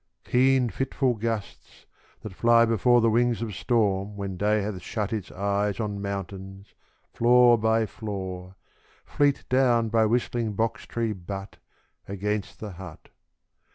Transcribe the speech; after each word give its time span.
Keen, 0.23 0.69
fitful 0.71 1.13
gusts, 1.13 1.85
that 2.23 2.33
fly 2.33 2.65
before 2.65 3.01
The 3.01 3.09
wings 3.11 3.43
of 3.43 3.53
storm 3.53 4.17
when 4.17 4.35
day 4.35 4.63
hath 4.63 4.81
shut 4.81 5.13
Its 5.13 5.31
eyes 5.31 5.79
on 5.79 6.01
mountains, 6.01 6.73
flaw 7.13 7.55
by 7.55 7.85
flaw, 7.85 8.55
Fleet 9.05 9.45
down 9.47 9.89
by 9.89 10.07
whistling 10.07 10.53
box 10.53 10.87
tree 10.87 11.13
butt, 11.13 11.57
Against 12.07 12.57
the 12.59 12.71
hut. 12.71 13.09